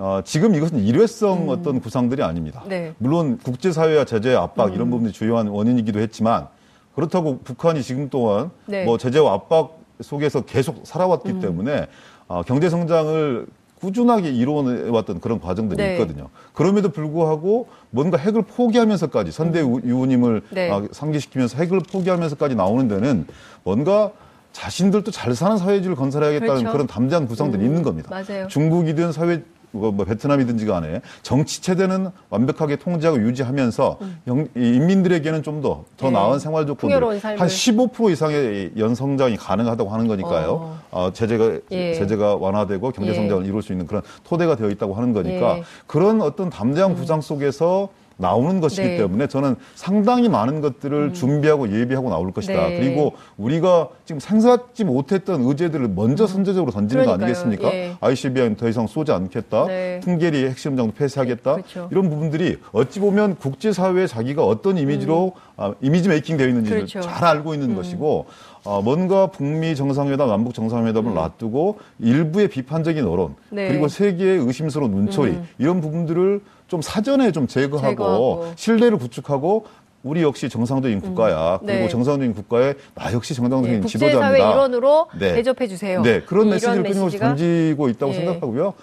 [0.00, 1.48] 어, 지금 이것은 일회성 음.
[1.50, 2.62] 어떤 구상들이 아닙니다.
[2.66, 2.94] 네.
[2.96, 4.74] 물론 국제사회와 제재 압박 음.
[4.74, 6.48] 이런 부분이 주요한 원인이기도 했지만
[6.94, 8.84] 그렇다고 북한이 지금 동안 네.
[8.86, 11.40] 뭐 제재와 압박 속에서 계속 살아왔기 음.
[11.40, 11.86] 때문에
[12.28, 13.46] 어, 경제 성장을
[13.78, 15.92] 꾸준하게 이루어왔던 그런 과정들이 네.
[15.92, 16.28] 있거든요.
[16.54, 19.82] 그럼에도 불구하고 뭔가 핵을 포기하면서까지 선대 음.
[19.84, 20.70] 유우님을 네.
[20.70, 23.26] 어, 상기시키면서 핵을 포기하면서까지 나오는 데는
[23.64, 24.12] 뭔가
[24.52, 26.72] 자신들도 잘 사는 사회주의를 건설해야겠다는 그렇죠.
[26.72, 27.66] 그런 담대한 구상들이 음.
[27.66, 28.08] 있는 겁니다.
[28.10, 28.48] 맞아요.
[28.48, 34.20] 중국이든 사회 뭐, 뭐 베트남이든지 간에 정치 체제는 완벽하게 통제하고 유지하면서 음.
[34.26, 36.12] 영, 인민들에게는 좀 더더 더 네.
[36.12, 40.50] 나은 생활 조건들 한15% 이상의 연성장이 가능하다고 하는 거니까요.
[40.52, 40.80] 어.
[40.90, 41.94] 어 제재가 예.
[41.94, 43.48] 제재가 완화되고 경제 성장을 예.
[43.48, 45.64] 이룰 수 있는 그런 토대가 되어 있다고 하는 거니까 예.
[45.86, 46.96] 그런 어떤 담대한 음.
[46.96, 47.88] 구상 속에서
[48.20, 48.96] 나오는 것이기 네.
[48.98, 51.12] 때문에 저는 상당히 많은 것들을 음.
[51.12, 52.68] 준비하고 예비하고 나올 것이다.
[52.68, 52.80] 네.
[52.80, 56.28] 그리고 우리가 지금 생각지 못했던 의제들을 먼저 음.
[56.28, 57.18] 선제적으로 던지는 그러니까요.
[57.18, 57.74] 거 아니겠습니까?
[57.74, 57.96] 예.
[58.00, 59.66] ICBM 더 이상 쏘지 않겠다.
[59.66, 60.00] 네.
[60.00, 61.52] 풍계리 핵실험장도 폐쇄하겠다.
[61.54, 61.88] 그렇죠.
[61.90, 65.50] 이런 부분들이 어찌 보면 국제사회에 자기가 어떤 이미지로 음.
[65.56, 67.00] 아, 이미지 메이킹 되어 있는지를 그렇죠.
[67.02, 67.76] 잘 알고 있는 음.
[67.76, 68.26] 것이고
[68.64, 71.14] 어, 뭔가 북미 정상회담, 남북 정상회담을 음.
[71.14, 73.68] 놔두고 일부의 비판적인 언론 네.
[73.68, 75.48] 그리고 세계의 의심스러운 눈초리 음.
[75.58, 78.52] 이런 부분들을 좀 사전에 좀 제거하고, 제거하고.
[78.54, 79.66] 신뢰를 구축하고
[80.04, 81.00] 우리 역시 정상적인 음.
[81.02, 81.58] 국가야.
[81.60, 81.66] 음.
[81.66, 81.88] 그리고 네.
[81.88, 84.28] 정상적인 국가에 나 역시 정상적인 네, 지도자입니다.
[84.28, 85.34] 국제사회 일원으로 네.
[85.34, 86.00] 대접해 주세요.
[86.00, 88.16] 네, 그런 메시지를 끊임없이 던지고 있다고 예.
[88.16, 88.74] 생각하고요.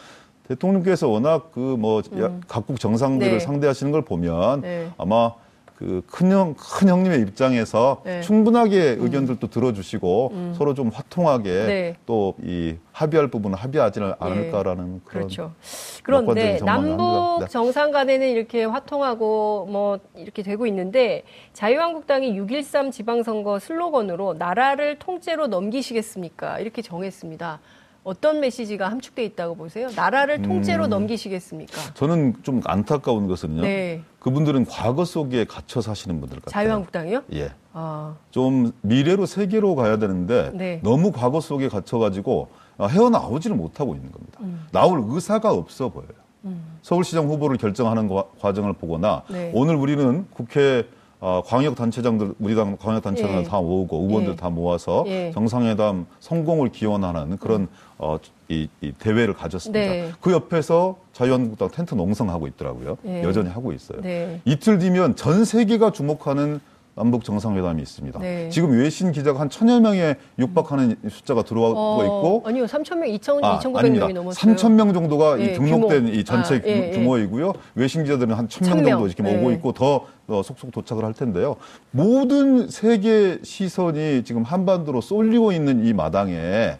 [0.50, 2.42] 대통령께서 워낙 그뭐 음.
[2.48, 3.40] 각국 정상들을 네.
[3.40, 4.90] 상대하시는 걸 보면 네.
[4.98, 5.32] 아마
[5.78, 8.22] 그 큰형 큰 형님의 입장에서 네.
[8.22, 9.04] 충분하게 음.
[9.04, 10.54] 의견들도 들어주시고 음.
[10.58, 11.96] 서로 좀 화통하게 네.
[12.08, 14.16] 또이 합의할 부분은 합의하지 는 네.
[14.20, 15.54] 않을까라는 그런 그렇죠.
[16.02, 17.48] 그런데 남북 네.
[17.48, 21.22] 정상 간에는 이렇게 화통하고 뭐 이렇게 되고 있는데
[21.54, 27.60] 자유한국당이 6.13 지방선거 슬로건으로 나라를 통째로 넘기시겠습니까 이렇게 정했습니다.
[28.08, 29.90] 어떤 메시지가 함축돼 있다고 보세요?
[29.94, 31.94] 나라를 통째로 음, 넘기시겠습니까?
[31.94, 33.62] 저는 좀 안타까운 것은요.
[33.62, 34.02] 네.
[34.20, 36.52] 그분들은 과거 속에 갇혀 사시는 분들 같아요.
[36.52, 37.24] 자유한국당이요?
[37.34, 37.52] 예.
[37.74, 38.16] 아.
[38.32, 40.80] 좀 미래로 세계로 가야 되는데 네.
[40.84, 42.48] 너무 과거 속에 갇혀가지고
[42.80, 44.40] 헤어나오지를 못하고 있는 겁니다.
[44.40, 44.66] 음.
[44.72, 46.08] 나올 의사가 없어 보여요.
[46.46, 46.78] 음.
[46.84, 49.52] 서울시장 후보를 결정하는 과정을 보거나 네.
[49.54, 50.88] 오늘 우리는 국회
[51.20, 53.44] 어, 광역 단체장들 우리 당 광역 단체장들 예.
[53.44, 54.36] 다 모으고 의원들 예.
[54.36, 55.32] 다 모아서 예.
[55.32, 57.68] 정상회담 성공을 기원하는 그런 음.
[57.98, 58.18] 어,
[58.50, 59.80] 이, 이 대회를 가졌습니다.
[59.80, 60.12] 네.
[60.22, 62.98] 그 옆에서 자유한국당 텐트 농성하고 있더라고요.
[63.06, 63.24] 예.
[63.24, 64.02] 여전히 하고 있어요.
[64.02, 64.42] 네.
[64.46, 66.60] 이틀 뒤면 전 세계가 주목하는
[66.98, 68.20] 남북 정상회담이 있습니다.
[68.20, 68.50] 네.
[68.50, 73.44] 지금 외신 기자가 한 천여 명에 육박하는 숫자가 들어오고 어, 있고 아니요, 3천 명, 2천,
[73.44, 74.56] 아, 2,900명이 넘었어요.
[74.56, 76.14] 3천 명 정도가 예, 등록된 규모.
[76.18, 76.92] 이 전체 아, 예, 예.
[76.98, 77.54] 규모이고요.
[77.76, 79.56] 외신 기자들은 한 천 명 정도 이렇게 오고 예.
[79.56, 81.58] 있고 더, 더 속속 도착을 할 텐데요.
[81.92, 86.78] 모든 세계 시선이 지금 한반도로 쏠리고 있는 이 마당에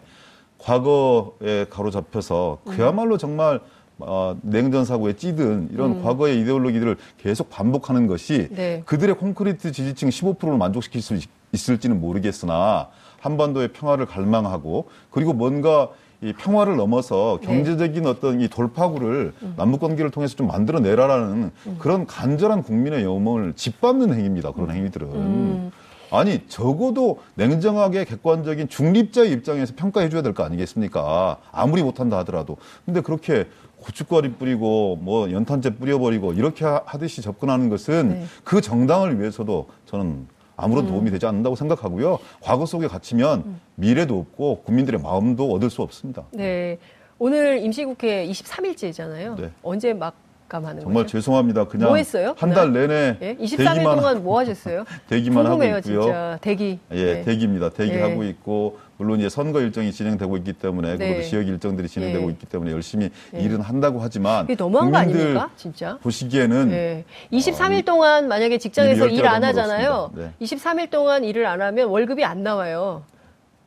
[0.58, 3.60] 과거에 가로잡혀서 그야말로 정말
[4.00, 6.02] 어, 냉전 사고에 찌든 이런 음.
[6.02, 8.82] 과거의 이데올로기들을 계속 반복하는 것이 네.
[8.86, 11.18] 그들의 콘크리트 지지층 15%를 만족시킬 수
[11.52, 12.88] 있을지는 모르겠으나
[13.20, 15.88] 한반도의 평화를 갈망하고 그리고 뭔가
[16.20, 17.46] 이 평화를 넘어서 네.
[17.46, 18.08] 경제적인 네.
[18.08, 19.54] 어떤 이 돌파구를 음.
[19.56, 21.76] 남북 관계를 통해서 좀 만들어 내라라는 음.
[21.78, 24.52] 그런 간절한 국민의 염원을 짓밟는 행위입니다.
[24.52, 24.74] 그런 음.
[24.74, 25.08] 행위들은.
[25.08, 25.70] 음.
[26.10, 31.38] 아니 적어도 냉정하게 객관적인 중립자의 입장에서 평가해 줘야 될 거 아니겠습니까?
[31.52, 32.56] 아무리 못한다 하더라도.
[32.84, 33.46] 근데 그렇게
[33.80, 38.24] 고춧가루 뿌리고 뭐 연탄재 뿌려버리고 이렇게 하듯이 접근하는 것은 네.
[38.44, 40.90] 그 정당을 위해서도 저는 아무런 음.
[40.90, 42.18] 도움이 되지 않는다고 생각하고요.
[42.42, 43.60] 과거 속에 갇히면 음.
[43.76, 46.24] 미래도 없고 국민들의 마음도 얻을 수 없습니다.
[46.32, 46.78] 네.
[47.20, 49.40] 오늘 임시국회 23일째잖아요.
[49.40, 49.50] 네.
[49.62, 50.14] 언제 막
[50.48, 51.12] 감하는 정말 거죠?
[51.18, 51.64] 죄송합니다.
[51.68, 52.34] 그냥 뭐 했어요?
[52.38, 53.36] 한 달 내내 예?
[53.36, 54.84] 23일 대기만, 동안 뭐 하셨어요?
[55.08, 55.80] 대기만 하고 있고요.
[55.82, 56.38] 진짜.
[56.40, 56.78] 대기.
[56.92, 57.22] 예, 네.
[57.22, 57.70] 대기입니다.
[57.70, 58.30] 대기하고 예.
[58.30, 61.08] 있고 물론 이제 선거 일정이 진행되고 있기 때문에 네.
[61.08, 62.32] 그리고 지역 일정들이 진행되고 예.
[62.32, 63.40] 있기 때문에 열심히 예.
[63.40, 65.50] 일은 한다고 하지만 이게 너무한 거 아닙니까?
[65.56, 65.98] 진짜.
[66.02, 67.04] 보시기에는 예.
[67.32, 70.10] 23일 어, 동안 만약에 직장에서 일 안 하잖아요.
[70.14, 70.30] 네.
[70.40, 73.02] 23일 동안 일을 안 하면 월급이 안 나와요.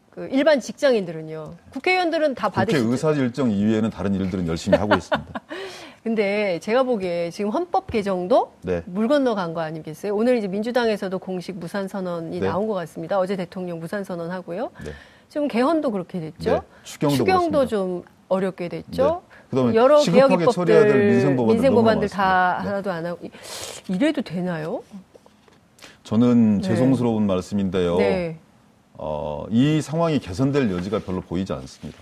[0.09, 1.53] 그 일반 직장인들은요.
[1.69, 2.83] 국회의원들은 다 받으시죠.
[2.83, 5.40] 국회 의사 일정 이외에는 다른 일들은 열심히 하고 있습니다.
[6.03, 8.81] 근데 제가 보기에 지금 헌법 개정도 네.
[8.85, 10.15] 물 건너간 거 아니겠어요?
[10.15, 12.47] 오늘 이제 민주당에서도 공식 무산 선언이 네.
[12.47, 13.19] 나온 것 같습니다.
[13.19, 14.71] 어제 대통령 무산 선언하고요.
[14.83, 14.91] 네.
[15.29, 16.51] 지금 개헌도 그렇게 됐죠.
[16.51, 16.61] 네.
[16.83, 19.21] 추경도, 추경도 좀 어렵게 됐죠.
[19.51, 19.75] 네.
[19.75, 22.67] 여러 개혁 입법들 민생 법안들, 민생 법안들 다 네.
[22.67, 23.29] 하나도 안 하고
[23.87, 24.81] 이래도 되나요?
[26.03, 27.97] 저는 죄송스러운 말씀인데요.
[28.93, 31.99] 어, 이 상황이 개선될 여지가 별로 보이지 않습니다.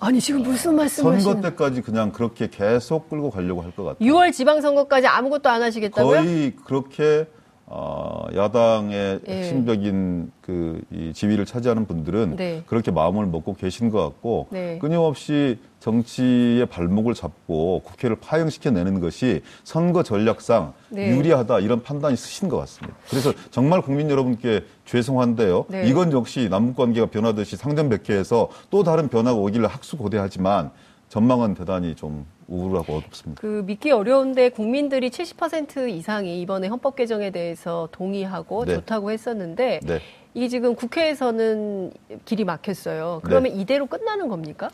[0.00, 4.08] 아, 아니 지금 무슨 말씀을 선거 때까지 그냥 그렇게 계속 끌고 가려고 할 것 같아요.
[4.12, 6.16] 6월 지방선거까지 아무것도 안 하시겠다고요?
[6.22, 7.26] 거의 그렇게
[7.66, 9.32] 어, 야당의 예.
[9.38, 12.62] 핵심적인 그 이 지위를 차지하는 분들은 네.
[12.66, 14.78] 그렇게 마음을 먹고 계신 것 같고 네.
[14.78, 21.10] 끊임없이 정치의 발목을 잡고 국회를 파행시켜내는 것이 선거 전략상 네.
[21.16, 22.96] 유리하다 이런 판단이 쓰신 것 같습니다.
[23.08, 25.66] 그래서 정말 국민 여러분께 죄송한데요.
[25.68, 25.86] 네.
[25.88, 30.70] 이건 역시 남북 관계가 변하듯이 상전백회에서 또 다른 변화가 오기를 학수고대하지만
[31.08, 33.40] 전망은 대단히 좀 우울하고 어둡습니다.
[33.40, 38.74] 그 믿기 어려운데 국민들이 70% 이상이 이번에 헌법 개정에 대해서 동의하고 네.
[38.74, 40.00] 좋다고 했었는데 네.
[40.34, 41.92] 이게 지금 국회에서는
[42.24, 43.20] 길이 막혔어요.
[43.22, 43.60] 그러면 네.
[43.60, 44.70] 이대로 끝나는 겁니까?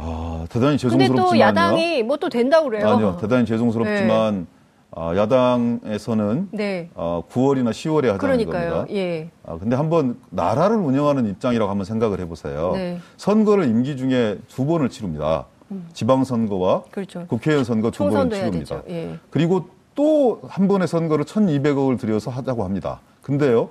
[0.00, 2.88] 아, 대단히 죄송스럽지만 근데 또 야당이 뭐 또 된다고 그래요.
[2.88, 3.18] 아니요.
[3.20, 4.46] 대단히 죄송스럽지만 네.
[4.92, 6.88] 아, 야당에서는 네.
[6.94, 8.72] 어, 9월이나 10월에 하자는 그러니까요.
[8.72, 8.94] 겁니다.
[8.94, 9.30] 예.
[9.46, 12.72] 아, 근데 한번 나라를 운영하는 입장이라고 한번 생각을 해보세요.
[12.74, 12.98] 네.
[13.16, 15.44] 선거를 임기 중에 두 번을 치릅니다.
[15.92, 17.26] 지방선거와 그렇죠.
[17.28, 18.82] 국회의원 선거 두 번을 치릅니다.
[18.88, 19.18] 예.
[19.30, 23.00] 그리고 또 한 번의 선거를 1,200억을 들여서 하자고 합니다.
[23.20, 23.68] 근데요,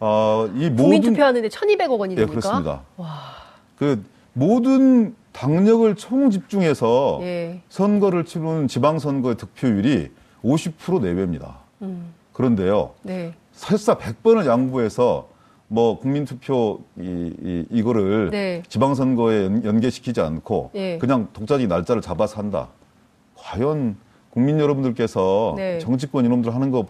[0.00, 2.26] 어, 이 모든 투표하는데 1,200억 원이 됩니까?
[2.26, 2.80] 네, 그렇습니다.
[2.96, 3.06] 와.
[3.78, 7.60] 그 모든 당력을 총 집중해서 예.
[7.68, 10.10] 선거를 치르는 지방선거의 득표율이
[10.44, 11.58] 50% 내외입니다.
[11.82, 12.12] 음.
[12.32, 13.34] 그런데요, 네.
[13.52, 15.28] 설사 100번을 양보해서
[15.68, 18.62] 뭐 국민투표 이, 이 이거를 네.
[18.68, 20.98] 지방선거에 연, 계시키지 않고 네.
[20.98, 22.68] 그냥 독자적인 날짜를 잡아서 한다.
[23.34, 23.96] 과연
[24.30, 25.78] 국민 여러분들께서 네.
[25.78, 26.86] 정치권 이놈들 하는 거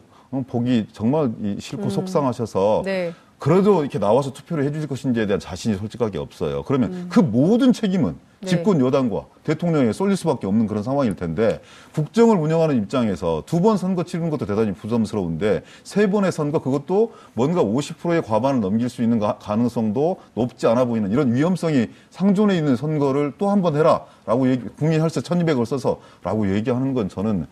[0.49, 1.91] 보기 정말 싫고 음.
[1.91, 3.13] 속상하셔서 네.
[3.39, 6.63] 그래도 이렇게 나와서 투표를 해주실 것인지에 대한 자신이 솔직하게 없어요.
[6.63, 7.07] 그러면 음.
[7.09, 8.49] 그 모든 책임은 네.
[8.49, 11.61] 집권 여당과 대통령에 쏠릴 수밖에 없는 그런 상황일 텐데
[11.95, 17.63] 국정을 운영하는 입장에서 두 번 선거 치르는 것도 대단히 부담스러운데 세 번의 선거 그것도 뭔가
[17.63, 23.49] 50%의 과반을 넘길 수 있는 가능성도 높지 않아 보이는 이런 위험성이 상존해 있는 선거를 또
[23.49, 27.47] 한 번 해라라고 얘기, 국민 혈세 1200을 써서라고 얘기하는 건 저는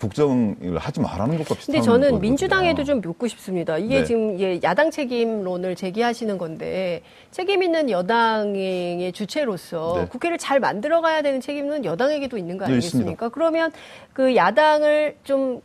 [0.00, 3.78] 국정을 하지 말라는 것과 비슷한 근데 저는 민주당에도 좀 묻고 싶습니다.
[3.78, 4.04] 이게 네.
[4.04, 10.06] 지금 예, 야당 책임론을 제기하시는 건데 책임 있는 여당의 주체로서 네.
[10.06, 13.26] 국회를 잘 만들어 가야 되는 책임은 여당에게도 있는 거 네, 아니겠습니까?
[13.26, 13.70] 네, 그러면
[14.12, 15.60] 그 야당을 좀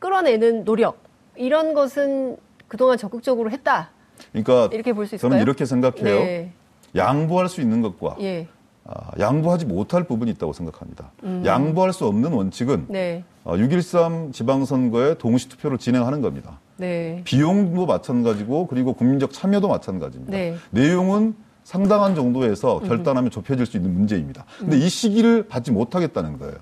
[0.00, 0.98] 끌어내는 노력
[1.36, 3.90] 이런 것은 그동안 적극적으로 했다.
[4.32, 5.30] 그러니까 이렇게 볼 수 있을까요?
[5.30, 6.04] 저는 이렇게 생각해요.
[6.20, 6.52] 네.
[6.96, 8.46] 양보할 수 있는 것과 예.
[8.84, 11.10] 아, 양보하지 못할 부분이 있다고 생각합니다.
[11.22, 11.42] 음.
[11.44, 13.22] 양보할 수 없는 원칙은 네.
[13.37, 16.60] 어, 6.13 지방선거에 동시 투표를 진행하는 겁니다.
[16.76, 17.22] 네.
[17.24, 20.32] 비용도 마찬가지고 그리고 국민적 참여도 마찬가지입니다.
[20.32, 20.56] 네.
[20.70, 21.34] 내용은
[21.64, 24.46] 상당한 정도에서 결단하면 좁혀질 수 있는 문제입니다.
[24.58, 24.80] 근데 음.
[24.80, 26.54] 이 시기를 받지 못하겠다는 거예요.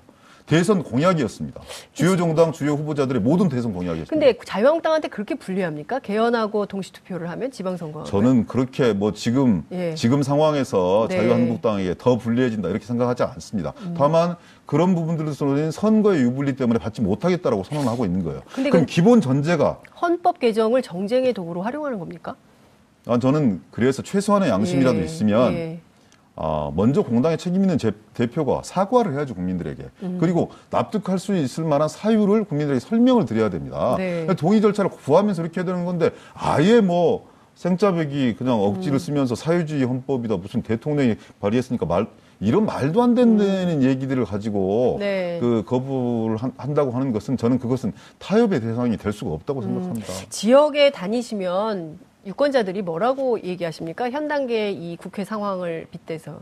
[0.47, 1.61] 대선 공약이었습니다.
[1.93, 4.09] 주요 정당 주요 후보자들의 모든 대선 공약이었습니다.
[4.09, 5.99] 근데 자유한국당한테 그렇게 불리합니까?
[5.99, 8.05] 개헌하고 동시 투표를 하면 지방선거.
[8.05, 9.93] 저는 그렇게 뭐 지금 예.
[9.93, 11.17] 지금 상황에서 네.
[11.17, 13.73] 자유한국당에게 더 불리해진다 이렇게 생각하지 않습니다.
[13.81, 13.95] 음.
[13.97, 18.41] 다만 그런 부분들에서는 선거의 유불리 때문에 받지 못하겠다라고 선언하고 있는 거예요.
[18.53, 22.35] 그럼 기본 전제가 헌법 개정을 정쟁의 도구로 활용하는 겁니까?
[23.07, 25.03] 아, 저는 그래서 최소한의 양심이라도 예.
[25.05, 25.79] 있으면 예.
[26.35, 30.17] 어, 먼저 공당에 책임 있는 제, 대표가 사과를 해야죠 국민들에게 음.
[30.19, 33.95] 그리고 납득할 수 있을 만한 사유를 국민들에게 설명을 드려야 됩니다.
[33.97, 34.27] 네.
[34.35, 38.99] 동의 절차를 구하면서 이렇게 해야 되는 건데 아예 뭐 생짜배기 그냥 억지를 음.
[38.99, 42.07] 쓰면서 사유주의 헌법이다 무슨 대통령이 발의했으니까 말
[42.39, 43.83] 이런 말도 안 되는 음.
[43.83, 45.37] 얘기들을 가지고 네.
[45.39, 49.65] 그 거부를 한, 다고 하는 것은 저는 그것은 타협의 대상이 될 수가 없다고 음.
[49.65, 50.13] 생각합니다.
[50.29, 51.97] 지역에 다니시면
[52.27, 54.09] 유권자들이 뭐라고 얘기하십니까?
[54.11, 56.39] 현 단계 이 국회 상황을 빗대서.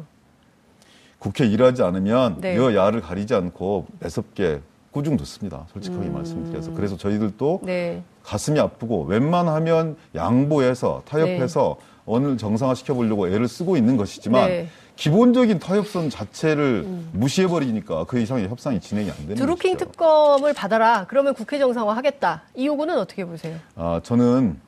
[1.19, 2.57] 국회 일하지 않으면 네.
[2.57, 5.65] 여야를 가리지 않고 매섭게 꾸중 듣습니다.
[5.71, 6.13] 솔직하게 음.
[6.13, 6.73] 말씀드려서.
[6.73, 8.01] 그래서 저희들도 네.
[8.23, 11.85] 가슴이 아프고 웬만하면 양보해서 타협해서 네.
[12.05, 14.67] 어느 정상화 시켜보려고 애를 쓰고 있는 것이지만 네.
[14.95, 17.09] 기본적인 타협선 자체를 음.
[17.13, 19.91] 무시해버리니까 그 이상의 협상이 진행이 안 되는 드루킹 것이죠.
[19.91, 21.05] 특검을 받아라.
[21.07, 22.43] 그러면 국회 정상화 하겠다.
[22.55, 23.57] 이 요구는 어떻게 보세요?
[23.75, 24.59] 아, 저는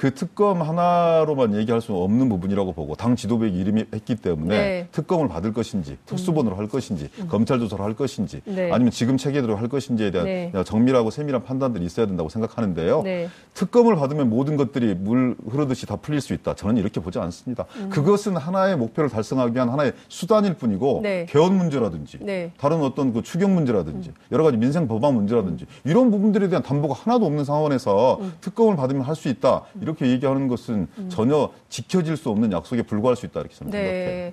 [0.00, 4.88] 그 특검 하나로만 얘기할 수 없는 부분이라고 보고 당 지도부에게 이름이 했기 때문에 네.
[4.92, 6.58] 특검을 받을 것인지 특수본으로 음.
[6.58, 7.28] 할 것인지 음.
[7.28, 8.72] 검찰 조사를 할 것인지 네.
[8.72, 10.52] 아니면 지금 체계대로 할 것인지에 대한 네.
[10.64, 13.02] 정밀하고 세밀한 판단들이 있어야 된다고 생각하는데요.
[13.02, 13.28] 네.
[13.52, 16.54] 특검을 받으면 모든 것들이 물 흐르듯이 다 풀릴 수 있다.
[16.54, 17.66] 저는 이렇게 보지 않습니다.
[17.76, 17.90] 음.
[17.90, 21.26] 그것은 하나의 목표를 달성하기 위한 하나의 수단일 뿐이고 네.
[21.28, 22.52] 개헌 문제라든지 네.
[22.56, 24.14] 다른 어떤 그 추경 문제라든지 음.
[24.32, 28.32] 여러 가지 민생 법안 문제라든지 이런 부분들에 대한 담보가 하나도 없는 상황에서 음.
[28.40, 29.64] 특검을 받으면 할 수 있다.
[29.90, 31.08] 이렇게 얘기하는 것은 음.
[31.08, 34.32] 전혀 지켜질 수 없는 약속에 불과할 수 있다 이렇게 저는 네.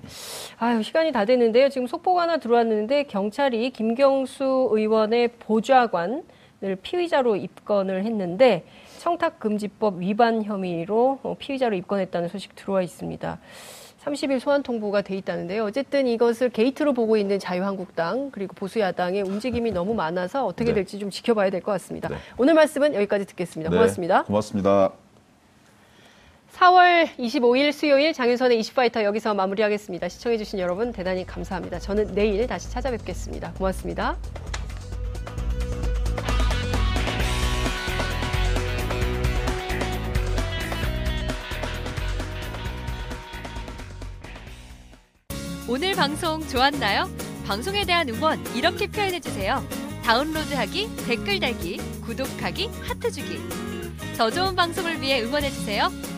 [0.58, 1.68] 아유 시간이 다 됐는데요.
[1.68, 6.22] 지금 속보가 하나 들어왔는데 경찰이 김경수 의원의 보좌관을
[6.82, 8.64] 피의자로 입건을 했는데
[8.98, 13.38] 청탁금지법 위반 혐의로 어, 피의자로 입건했다는 소식 들어와 있습니다.
[14.04, 15.64] 30일 소환 통보가 돼 있다는데요.
[15.64, 20.74] 어쨌든 이것을 게이트로 보고 있는 자유한국당 그리고 보수야당의 움직임이 너무 많아서 어떻게 네.
[20.76, 22.08] 될지 좀 지켜봐야 될 것 같습니다.
[22.08, 22.16] 네.
[22.38, 23.70] 오늘 말씀은 여기까지 듣겠습니다.
[23.70, 23.76] 네.
[23.76, 24.22] 고맙습니다.
[24.24, 25.07] 고맙습니다.
[26.54, 30.08] 4월 25일 수요일 장윤선의 이슈파이터 여기서 마무리하겠습니다.
[30.08, 31.78] 시청해주신 여러분 대단히 감사합니다.
[31.78, 33.52] 저는 내일 다시 찾아뵙겠습니다.
[33.52, 34.16] 고맙습니다.
[45.68, 47.10] 오늘 방송 좋았나요?
[47.46, 49.62] 방송에 대한 응원 이렇게 표현해주세요.
[50.02, 53.38] 다운로드하기, 댓글 달기, 구독하기, 하트 주기.
[54.16, 56.17] 더 좋은 방송을 위해 응원해주세요.